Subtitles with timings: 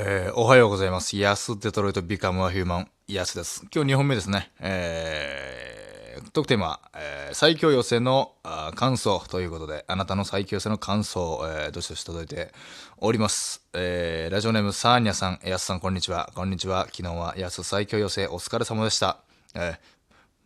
[0.00, 1.16] えー、おはようございます。
[1.16, 3.66] ヤスデトロイトビカムアヒューマン、ヤスです。
[3.74, 4.52] 今日2本目ですね。
[4.60, 12.52] えー、トークテーマ、えー、最強寄せのあ感想ということで、あなたの最強寄せの感想、えー、どしどし届いて
[12.98, 13.66] おります。
[13.72, 16.30] えー、ラジオネームサーニャさん、ヤスさん、こんにちは。
[16.32, 16.86] こんにちは。
[16.92, 19.18] 昨日はヤス最強寄せお疲れ様でした。
[19.56, 19.78] えー、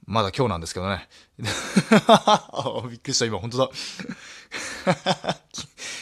[0.07, 1.11] まだ今日なんですけどね。
[1.39, 3.69] びっくりした、今、本当だ。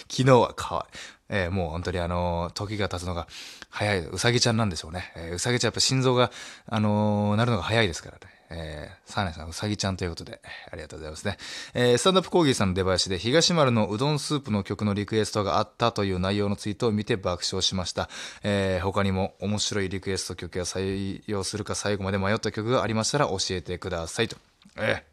[0.08, 1.19] 昨日はかわいい。
[1.30, 3.26] えー、もう本当にあの、時が経つのが
[3.70, 5.12] 早い、うさぎちゃんなんでしょうね。
[5.16, 6.30] えー、うさぎちゃんやっぱ心臓が、
[6.66, 8.40] あのー、なるのが早いですからね。
[8.52, 10.40] えー、サーネさん、うさぎちゃんということで、
[10.72, 11.38] ありがとうございますね。
[11.72, 18.10] えー、スタンダップコーギーさんの出囃子で、東丸のうどんスープの曲のリクエストがあったという内容のツイートを見て爆笑しました。
[18.42, 24.36] えー、他にも面白いリクエスト曲や採用するか最後まで迷った曲がありましたら教えてくださいと。
[24.76, 25.04] え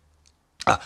[0.65, 0.81] ー、あ、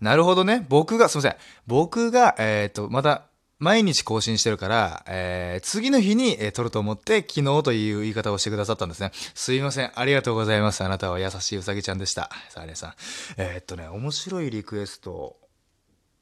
[0.00, 0.66] なるほどね。
[0.68, 1.36] 僕が、すいません。
[1.68, 3.22] 僕が、えっ、ー、と、また、
[3.62, 9.12] 毎日更新してるから、えー、次の日に、えー、撮ると思って、昨日という言い方をしてくださったんですね。
[9.34, 9.92] すいません。
[9.94, 10.82] ありがとうございます。
[10.82, 12.28] あなたは優しいうさぎちゃんでした。
[12.50, 12.94] さあ、皆さん。
[13.36, 15.36] えー、っとね、面白いリクエスト。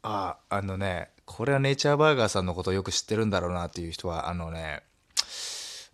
[0.02, 4.82] あ、あのね、これはネイチャーバーガーさんのことをよく知ってるんだろうなっていう人は、あのね、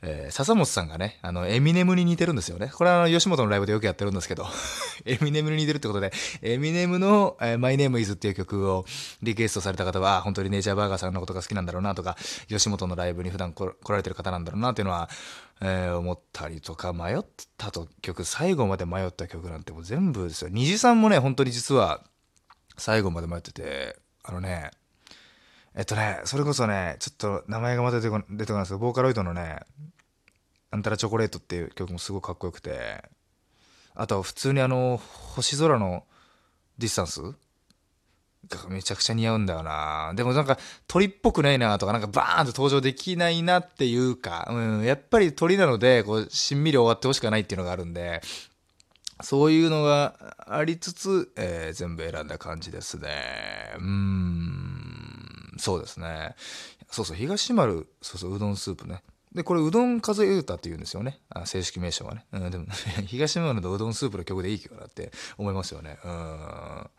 [0.09, 2.71] えー、笹本さんがね、あの、エミネムに似てるんですよね。
[2.73, 4.47] これはあの、吉本のライブでよくやってるんですけど、
[5.05, 6.13] エミネムに似てるってことで、
[6.43, 8.87] エミネムの、えー、My Name is っていう曲を
[9.23, 15.11] リクエストされた方は、本当にネイチャーバーガーさんのことが好きなんだろうなとか、吉本のライブに普段来られてる方なんだろうなっていうのは、
[15.61, 17.25] えー、思ったりとか、迷っ
[17.57, 20.51] たと曲、最後まで迷った曲なんてもう全部ですよ。
[20.53, 22.05] 虹さんもね、本当に実は、
[22.79, 24.71] 最後まで迷ってて、あのね、
[25.77, 29.61] えっとね、それこそね、ちょっと名前がまた出てこ出てこないですけど、ボーカロイドのね、
[30.71, 33.05] なんたらチョコレートっていう曲もすごいかっこよくて、
[33.95, 36.05] あとは普通にあの、星空の
[36.79, 37.23] ディスタンス？
[38.49, 40.13] がめちゃくちゃ似合うんだよな。
[40.15, 40.57] でもなんか
[40.87, 48.21] 鳥っぽくないなとか、なんかバーンと登場できないなっていうか、うん、やっぱり鳥なので、こう、しんみり終わってほしくないっていうのがあるんで、
[49.23, 53.73] そういうのがありつつ、えー、全部選んだ感じですね。
[53.79, 56.37] うーん、そうですね。
[56.91, 59.03] そうそう、東丸、そうそう、うどんスープね。
[59.37, 61.21] で、これ、うどん数えたって言うんですよね。
[61.29, 62.25] あ正式名称はね。
[62.33, 62.65] うん、でも、
[63.07, 65.99] 東村のうどんスープの曲でいい曲だって思いますよね。
[66.03, 66.91] うん。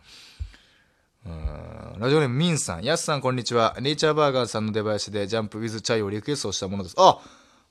[1.26, 2.84] うんラジオネームミンさん。
[2.84, 3.76] やすさん、こんにちは。
[3.82, 6.96] ネイチャーバーガーさんの出囃子でジャンプウィズチャイをリクエストしたものです。
[7.00, 7.20] あ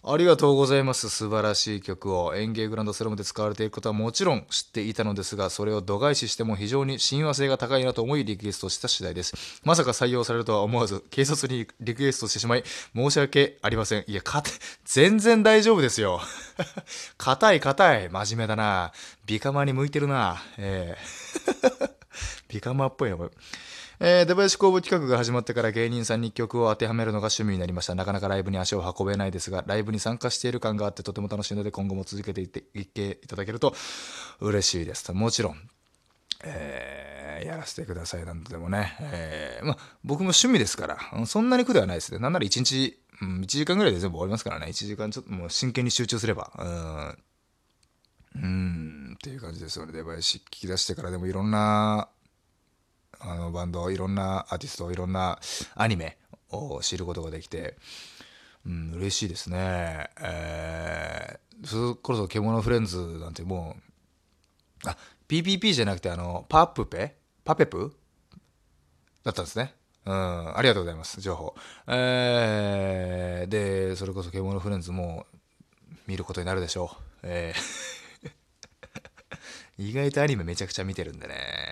[0.08, 1.10] ありがとうございます。
[1.10, 9.34] 素晴らしい曲を演芸グランドスラムで使われていることはもちろん知っていたのですが、それを度外視しても非常に親和性が高いなと思いリクエストした次第です。
[9.64, 12.62] まさか採用されるとは思わず、警察にリクエストしてしまい、
[12.94, 14.04] 申し訳ありません。
[14.06, 14.44] いや、か、
[14.84, 16.20] 全然大丈夫ですよ。
[17.18, 18.08] 硬い硬い。
[18.08, 18.92] 真面目だな。
[19.24, 20.40] ビカマに向いてるな。
[20.56, 21.90] ええー、
[22.46, 23.30] ビカマっぽいな、これ。
[23.98, 27.94] えー、出囃子公募企画が始まってから芸人さんに曲を当てはめるのが趣味になりました。
[27.94, 33.74] なかなかライブに足を運べないですが、ライブに参加している感があってとても楽しいので今後も続けていっていっていただけると
[34.40, 35.10] 嬉しいです。
[35.12, 35.56] もちろん、
[36.44, 42.18] えー、やらせてくださいなんでもね、えー、ま、僕も趣味ですから、そんなに苦ではないですね。
[42.18, 44.66] なんなら1日、うん、1時間ぐらいで全部終わりますからね。
[44.66, 46.52] 1時間ちょっともう真剣に集中すれば。
[48.34, 49.92] うん、うんっていう感じですよね。
[49.92, 52.08] 出囃子聞き出してからでもいろんな
[53.26, 55.38] あのバンドいろんなアーティストいろんな
[55.74, 56.16] アニメ
[56.50, 57.76] を知ることができて、
[58.64, 60.10] うん、嬉しいですね。
[60.20, 63.76] えー、それこそ獣フレンズなんても
[64.84, 64.96] うあ
[65.28, 67.16] PPP じゃなくてあのパップペ？
[67.44, 67.92] パペプ？
[69.24, 69.74] だったんですね。
[70.04, 71.56] うん、ありがとうございます、情報。
[71.88, 75.26] えー、で、それこそ獣フレンズも
[76.06, 77.04] 見ることになるでしょう。
[77.24, 77.96] えー
[79.78, 81.65] 意外とアニメめちゃくちゃ見てるんでね。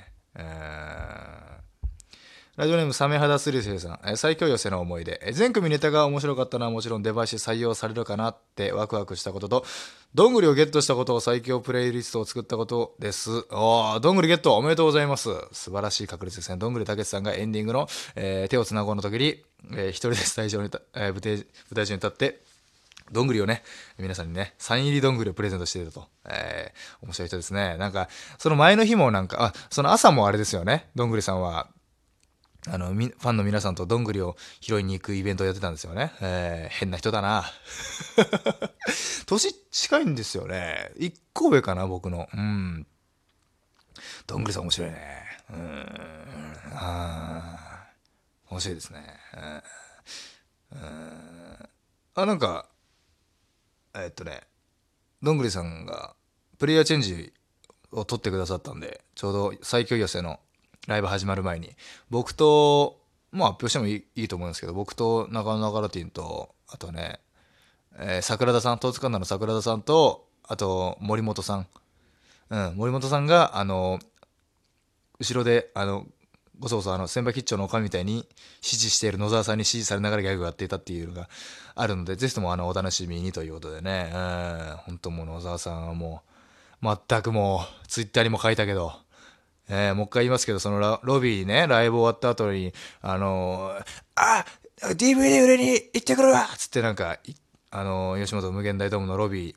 [2.56, 5.20] ラジオネームサメハダスリセイさん、最強寄せの思い出。
[5.32, 9.64] 全組ネタが面白かったのはもちろん出囃子採用されるかなってワクワクしたことと、
[10.14, 13.44] どんぐりをゲットしたことを最強プレイリストを作ったことです。
[13.50, 15.30] おー、どんぐりゲットおめでとうございます。
[15.50, 16.56] 素晴らしい確率ですね。
[16.56, 19.42] どんぐりたけしさんがエンディングの、えー、手をつなごうの時に、
[19.72, 21.44] えー、一人でスタジオに、えー、舞台舞
[21.74, 22.40] 台上に立って、
[23.10, 23.64] どんぐりをね、
[23.98, 26.06] 皆さんにね、サイン入りどんぐりをプレゼントしていると。
[26.24, 27.76] えー、面白い人ですね。
[27.78, 28.08] なんか、
[28.38, 30.88] その前の日もなんか、あ、その朝もあれですよね。
[30.94, 31.66] どんぐりさんは、
[32.66, 36.12] あの、ファンの皆さんとどんぐりを拾いに行くイベントをやってたんですよね。
[36.20, 37.44] えー、変な人だな。
[39.26, 40.92] 年近いんですよね。
[40.96, 42.28] 一個上かな、僕の。
[42.32, 42.86] うん。
[44.26, 45.24] どんぐりさん面白いね。
[45.50, 45.86] うん。
[46.72, 47.86] あ
[48.50, 49.18] 面白いですね。
[50.72, 51.68] うん。
[52.14, 52.68] あ、なんか、
[53.94, 54.42] えっとね、
[55.22, 56.14] どんぐりさんが
[56.58, 57.32] プレイヤーチェンジ
[57.90, 60.40] を取ってくださったんで、ちょうど最強寄せの
[60.86, 61.70] ライブ始まる前に、
[62.10, 63.00] 僕と、
[63.32, 67.20] もう発表してもいいいいと思うんですけど、僕と中野ガラティンと、あとね、
[67.98, 71.66] えー桜田さん、トーツカンナの桜田さんと、あと、森本さん。
[72.50, 73.98] うん、森本さんが、あの、
[75.18, 76.06] 後ろで、あの、
[76.58, 78.28] ごそごそあの、千葉吉兆のおかみたいに指
[78.62, 81.28] 示している野沢さんに指示されながらギャグをやっていたっていうのが
[81.74, 86.22] あるので、ぜひともあの、お楽しみにということでね、うん、本当もう野沢さんはも
[86.82, 88.92] う、全くもう、ツイッターにも書いたけど、
[89.68, 93.84] えーもう一回言いますけど、そのロビーね、ライブ終わった後に、あのー
[94.16, 94.44] あ
[94.82, 97.18] DVD 売れに行ってくるわつってなんか、
[97.70, 99.56] あのー吉本無限大ドームのロビー、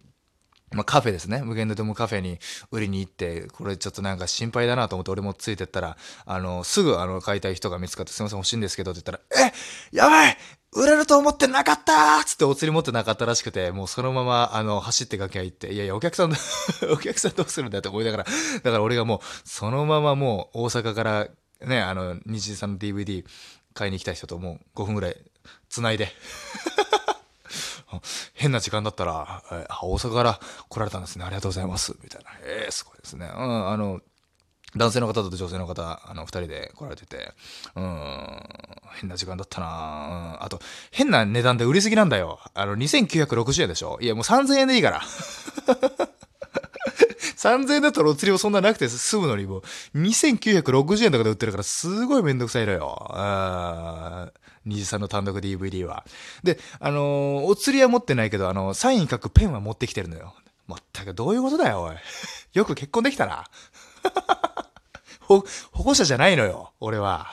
[0.74, 1.42] まあ、カフェですね。
[1.44, 2.40] 無限大ドームカフェに
[2.72, 9.54] 売りに行って、これちょっとなんか心配だなと思って俺もついてったら、あの、すぐあの、買いたい人が見つかって、すいません欲しいんですけどって言ったら、え
[9.96, 10.38] やばい
[10.74, 16.34] 売れると思ってなかったつってお釣り持ってなかったらしくて、もうそのまま、あの、走って楽屋行って、いやいや、お客さん、
[16.92, 21.28] お客さんどうするんだって思いながら、だから俺がもう、そのままもう大阪から、
[21.62, 23.26] ね、あの、日時さんの DVD
[23.74, 25.18] 買いに来た人ともう5分ぐらい
[25.70, 26.12] 繋いで、
[28.38, 30.40] 変な時間だったら、えー大阪から
[30.70, 31.26] 来られたんですね。
[31.26, 31.96] ありがとうございます。
[32.04, 32.32] みたいな。
[32.46, 33.26] ええすごいですね。
[33.26, 34.00] うん、あの、
[34.76, 37.32] 男性の方と女性の方、あの、二人で来られてて、
[37.76, 38.44] うん、
[39.00, 39.70] 変な時間だったなう
[40.42, 40.60] ん、あと、
[40.92, 42.40] 変な値段で売りすぎなんだよ。
[42.54, 45.02] あの、2960円でしょいや、もう3000円でいいから。
[47.38, 49.62] 3000円だったらお釣りもそんななくて済むのにもう
[49.96, 53.08] 2960円とかで売ってるからすごいめんどくさいのよ。
[53.12, 56.04] あー虹さんの単独 DVD は。
[56.44, 60.34] で、あのーお釣りは持ってないけど、あのサイン書くペンは持ってきてるのよ。
[60.68, 61.96] まったくどういうことだよ、おい。
[62.54, 63.46] よく結婚できたな。
[65.22, 67.28] ほ、保護者じゃないのよ、俺は。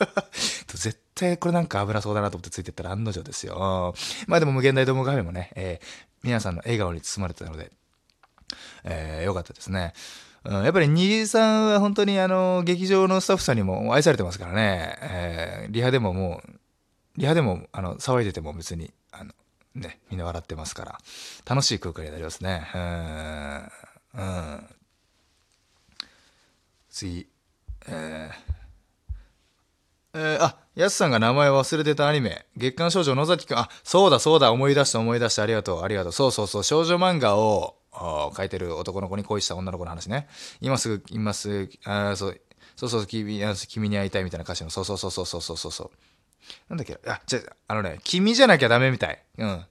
[0.68, 3.94] 絶対これなんか危なそうだなと思ってついてったら案の定ですよ。
[4.26, 7.72] まあでも無限大ドームカフェもね、えー皆さんの笑顔に包まれてたので、
[8.84, 9.92] えーよかったですね。
[10.44, 16.50] うん、やっぱり虹さんは本当にあの劇場のスタッフさんにも愛されてますからね、えーリハでももう
[17.16, 19.32] リハでもあの騒いでても別にあの、
[19.74, 20.98] ね、みんな笑ってますから
[21.44, 22.66] 楽しい空間になりますね。
[22.74, 23.70] うん
[24.14, 24.66] うん、
[26.88, 27.26] 次、
[27.86, 28.60] えー
[30.12, 32.46] えーあ、やすさんが名前忘れてたアニメ。
[32.56, 33.58] 月刊少女野崎くん。
[33.58, 36.12] あ、そうだそうだ、思い出した思い出した、ありがとう、ありがとう。
[36.12, 40.26] そうそうそう、少女漫画をあー描いてる男の子に恋した女の子の話ね。
[40.62, 42.40] 今すぐ、今すぐ、あそう、
[42.76, 45.90] そうそう、君君に会いたいみたいな歌詞の、そうそうそうそうそうそうそう。
[46.70, 46.98] なんだっけ？
[47.06, 49.22] あ、じゃあ、のね、君じゃなきゃダメみたい。
[49.38, 49.64] うん。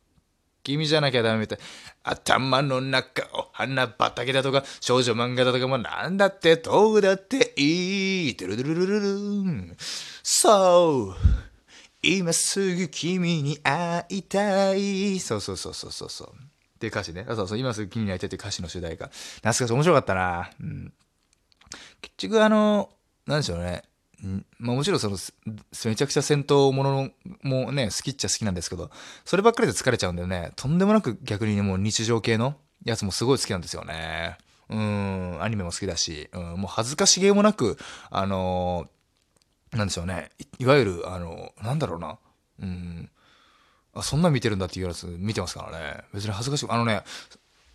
[0.61, 1.59] 君じゃなきゃダメみたい。
[2.03, 8.35] 頭の中を花畑だとか、少女漫画だとかもなんだって、どうだっていい。
[8.35, 9.77] ドゥルドゥルルルルン。
[10.21, 11.15] そう。
[12.03, 15.19] 今すぐ君に会いたい。
[15.19, 16.33] そうそうそうそうそうそう。
[16.79, 17.25] っていう歌詞ね。
[17.27, 17.57] そうそう。
[17.57, 19.07] 今すぐ君に会いたいっていう歌詞の主題歌。
[19.07, 19.73] 懐かしい。
[19.73, 20.49] 面白かったな。
[20.61, 20.93] うん。
[22.01, 22.89] 結局あの、
[23.27, 23.83] なんでしょうね。
[24.25, 25.17] んまあもちろんその、
[25.85, 27.11] めちゃくちゃ戦闘もの
[27.43, 28.89] もね、好きっちゃ好きなんですけど、
[29.25, 30.53] そればっかりで疲れちゃうんだよね。
[30.55, 32.55] とんでもなく逆にね、もう日常系の
[32.85, 34.37] やつもすごい好きなんですよね。
[34.69, 37.77] うん、アニメも好きだし、うん、もう恥ずかしげもなく、
[38.09, 38.99] あのー
[39.77, 40.31] なんでしょうね。
[40.39, 42.17] いいわゆる、あのなんだろうな。
[42.61, 43.09] うん。
[43.99, 46.03] あ、そんな見てるんだっていうやつ見てますからね。
[46.13, 47.03] 別に恥ずかしく、あのね、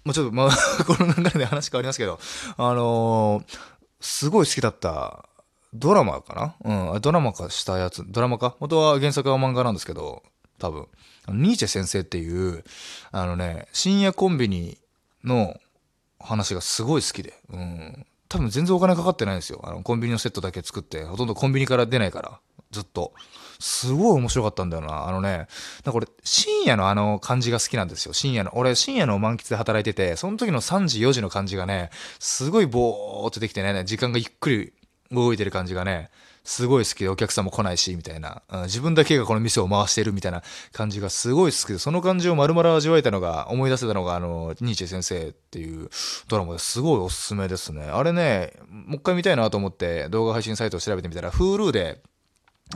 [0.05, 0.51] もうちょっと、まあ、
[0.85, 2.19] この流れで話変わりますけど、
[2.57, 3.59] あのー
[4.01, 5.27] すごい好きだった
[5.73, 6.93] ドラマかな？
[6.93, 8.55] うん、ドラマ化したやつ、ドラマ化？
[8.61, 10.23] 元は原作は漫画なんですけど、
[10.59, 10.87] 多分。
[11.29, 12.65] ニーチェ先生っていう、
[13.13, 14.79] あのね、深夜コンビニ
[15.25, 15.59] の
[16.21, 18.07] 話がすごい好きで、うん。
[18.29, 19.63] 多分全然お金かかってないんですよ。
[19.65, 22.41] あの、コンビニのセットだけ作って、ほとんどコンビニから出ないから、
[22.75, 23.13] ずっと。
[23.61, 25.07] すごい面白かったんだよな。
[25.07, 28.13] あのね、なんか俺、深夜のあの感じが好きなんですよ。
[28.13, 28.51] 深夜の。
[28.55, 34.73] 俺、深夜の満喫で働いてて、その時の3時、4時の感じがね、すごいぼーっとできてね、時間がゆっくり
[35.11, 36.11] 動いてる感じがね、
[36.45, 38.43] すごい好きでお客さんも来ないし、みたいな。
[38.53, 45.89] うん自分だけがこの店を回してるみたいな感じがすごい好きで、その感じを丸々味わえたのが、思い出せたのが、あの、ニーチェ先生っていう
[46.29, 47.85] ドラマですごいおすすめですね。
[47.85, 52.03] あれね、もう一回見たいなと思って動画配信サイトを調べてみたら、Hulu で、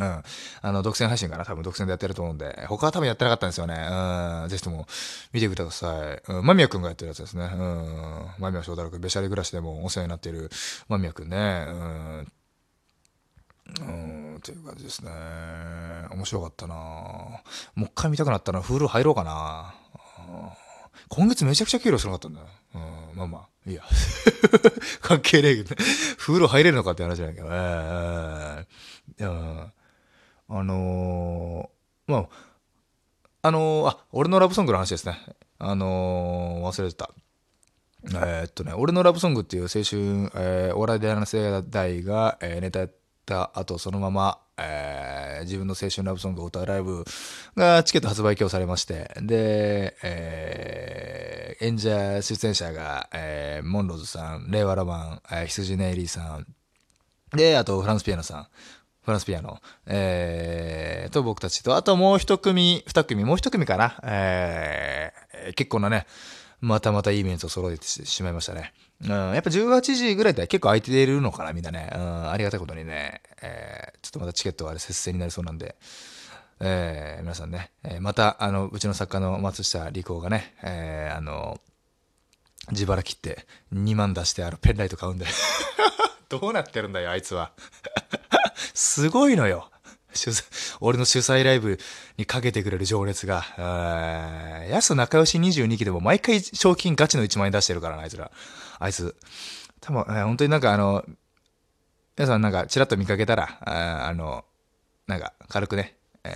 [0.00, 0.22] うん。
[0.62, 2.66] あの、独占配信かな多分独占でやってると思うんで。
[2.68, 3.74] 他は多分やってなかったんですよね。
[3.74, 4.48] うん。
[4.48, 4.86] ぜひとも
[5.32, 6.22] 見てください。
[6.28, 6.46] うん。
[6.46, 7.50] 間宮くんがやってるやつですね。
[7.52, 8.28] うん。
[8.38, 10.50] 間宮祥太郎くん、べしゃり暮らしでもお世話になっている
[10.88, 11.66] 間宮くんね。
[11.68, 12.32] うん。
[13.80, 15.10] うん、っていう感じですね。
[16.10, 17.40] 面白かったなも
[17.78, 19.74] う一回見たくなったら、フール入ろうかな
[20.18, 20.48] うん
[21.08, 22.46] 今月めちゃくちゃ給料すごかったんだよ。
[22.74, 22.78] う
[23.14, 23.82] ん、まあまあ、いいや。
[25.00, 25.76] 関係ねえけどね。
[26.18, 27.48] フール入れるのかって話じゃないけど。
[27.50, 28.66] ええ
[29.20, 29.72] ええうん
[30.48, 32.28] あのー、まあ、
[33.42, 35.18] あのーあ、俺のラブソングの話ですね。
[35.58, 37.10] あのー忘れてた。
[38.14, 42.92] えっとね、俺のラブソングっていう青春、えーお笑い大の世代が、えーネタやっ
[43.26, 47.04] た後、そのまま、えー、自分の青春ラブソングを歌うライブ
[47.56, 56.46] がチケット発売今日されまして、で、えー、演者出演者が、えー、モンローズさん、令和ロマン、えー、羊ネイリーさん、
[57.36, 58.46] で、あとフランスピアノさん、
[59.08, 66.06] フランスピアノ、えー、と僕たちと、あともう一組、二組、もう一組かな、えー、結構なね、
[66.60, 68.74] またまたいいメンツを揃えてしまいましたね。
[69.02, 71.90] うん、やっぱ18時ぐらいで結構空いているのかな、みんなね。
[71.94, 75.76] うん、ありがたいことにね、えー、ちょっとまたチケットはあれ接戦になりそうなんで、
[76.60, 81.58] えー、皆さんね、えー、また、あの、うちの作家の松下理子がね、えー、あの、
[82.72, 85.24] 自腹切って2万出してあのペンライト買うんで。
[86.28, 87.52] どうなってるんだよ、あいつは。
[88.78, 89.68] すごいのよ。
[90.80, 91.80] 俺の主催ライブ
[92.16, 93.44] にかけてくれる情熱が、
[94.70, 98.30] やす仲良し22期でも毎回賞金ガチの1万円出してるからな、あいつら。
[98.78, 99.16] あいつ。
[99.80, 101.04] 多分、えー、本当になんかあの、
[102.16, 104.44] 皆さんなんかチラッと見かけたら、ああの、
[105.08, 106.34] なんか軽くね、えー、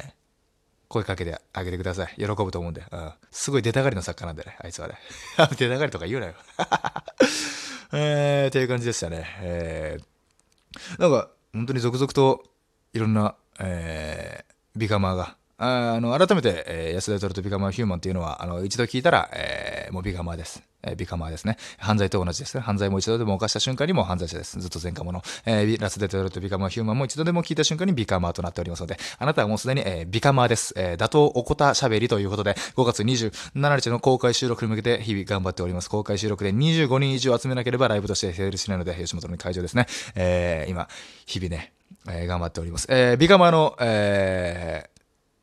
[0.89, 2.15] 声かけてあげてください。
[2.17, 2.83] 喜ぶと思うんで。
[2.91, 4.99] うん、すごい出たがりの作家なんでね、あいつはね。
[5.57, 6.35] 出たがりとか言うなよ。
[7.95, 9.37] えー、っていう感じでしたね。
[9.43, 12.45] えー、なんか、本当に続々と
[12.95, 20.63] いろんな、えー、ビカマーが、あの改めて、えー、安田トルとビカマーヒューマンっていうのはあの一度聞いたら、えー、もうビカマーです。
[20.83, 21.57] えー、ビカマーですね。
[21.79, 22.63] 犯罪と同じですね。
[22.63, 24.59] 犯罪も一度でも犯した瞬間にも犯罪者です。
[24.59, 25.23] ずっと前科者。
[25.47, 30.75] えー、ラスデトルとビカマーヒューマンも一度でも聞いた瞬間にビカマーとなっておりますので、あなたはもうすでに、えー、ビカマーです。
[30.77, 35.91] えー、打倒おこたしゃべりということで、5月27日の公開収録に向けて日々頑張っております。
[35.91, 39.87] 公開収録で25人以上集めなければライブとして成立しないので、吉本の会場ですね。
[40.15, 40.89] えー、今、
[41.27, 41.73] 日々ね、
[42.09, 42.87] えー、頑張っております。
[42.91, 44.92] えー、ビカマーの、えー、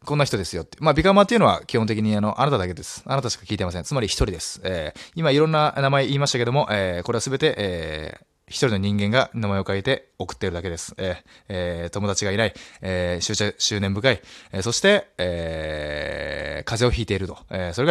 [0.05, 0.77] こんな人ですよって。
[0.79, 3.03] まあ、ビカマっていうのは基本的にあの、あなただけです。
[3.05, 3.83] あなたしか聞いてません。
[3.83, 4.61] つまり一人です。
[4.63, 10.95] えー、今いろんな名前言いましたけども、えー、これはすべて、えー、一人の人間が名前を書いて送ってるだけです。
[10.97, 11.15] えー
[11.49, 17.37] えー、友達がいない、えー、執念深い、えー、そして、えー、風邪をひいていると。
[17.51, 17.87] えー、それが